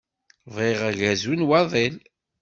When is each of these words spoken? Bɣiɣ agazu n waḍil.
Bɣiɣ 0.53 0.79
agazu 0.89 1.33
n 1.35 1.45
waḍil. 1.47 1.95